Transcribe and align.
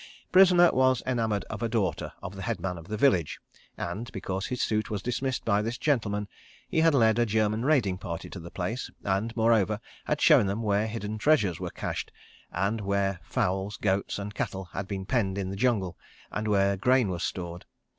Prisoner 0.31 0.71
was 0.73 1.03
enamoured 1.05 1.43
of 1.47 1.61
a 1.61 1.69
daughter 1.69 2.11
of 2.23 2.33
the 2.35 2.41
headman 2.41 2.75
of 2.79 2.87
the 2.87 2.97
village, 2.97 3.37
and, 3.77 4.11
because 4.11 4.47
his 4.47 4.59
suit 4.59 4.89
was 4.89 5.03
dismissed 5.03 5.45
by 5.45 5.61
this 5.61 5.77
gentleman, 5.77 6.27
he 6.67 6.79
had 6.79 6.95
led 6.95 7.19
a 7.19 7.25
German 7.27 7.63
raiding 7.63 7.99
party 7.99 8.27
to 8.27 8.39
the 8.39 8.49
place, 8.49 8.89
and, 9.03 9.37
moreover, 9.37 9.79
had 10.05 10.19
shown 10.19 10.47
them 10.47 10.63
where 10.63 10.87
hidden 10.87 11.19
treasures 11.19 11.59
were 11.59 11.69
cached, 11.69 12.11
and 12.51 12.81
where 12.81 13.19
fowls, 13.21 13.77
goats, 13.77 14.17
and 14.17 14.33
cattle 14.33 14.65
had 14.73 14.87
been 14.87 15.05
penned 15.05 15.37
in 15.37 15.51
the 15.51 15.55
jungle, 15.55 15.95
and 16.31 16.47
where 16.47 16.75
grain 16.77 17.07
was 17.09 17.23
stored. 17.23 17.67